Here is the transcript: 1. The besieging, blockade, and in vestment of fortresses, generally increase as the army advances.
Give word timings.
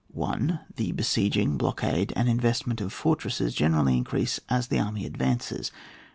1. 0.13 0.59
The 0.77 0.93
besieging, 0.93 1.57
blockade, 1.59 2.11
and 2.15 2.27
in 2.27 2.39
vestment 2.39 2.81
of 2.81 2.91
fortresses, 2.91 3.53
generally 3.53 3.95
increase 3.95 4.39
as 4.49 4.69
the 4.69 4.79
army 4.79 5.05
advances. 5.05 5.71